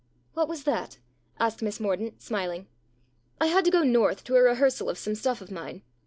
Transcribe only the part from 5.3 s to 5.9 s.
of mine.